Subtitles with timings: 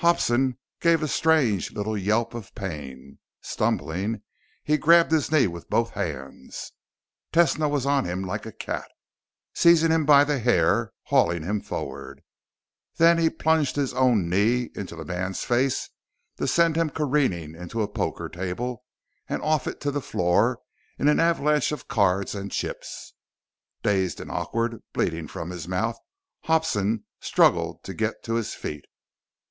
[0.00, 3.18] Hobson gave a strange little yelp of pain.
[3.40, 4.20] Stumbling,
[4.62, 6.72] he grabbed his knee with both hands.
[7.32, 8.90] Tesno was on him like a cat,
[9.54, 12.20] seizing him by the hair, hauling him forward.
[12.98, 15.88] Then he plunged his own knee into the man's face
[16.36, 18.84] to send him careening into a poker table
[19.30, 20.58] and off it to the floor
[20.98, 23.14] in an avalanche of cards and chips.
[23.82, 25.96] Dazed and awkward, bleeding from his mouth,
[26.44, 28.84] Hobson struggled to get to his feet.